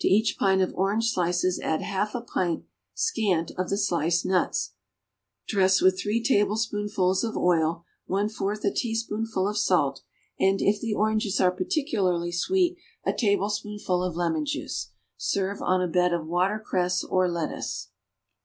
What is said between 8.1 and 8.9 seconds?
fourth a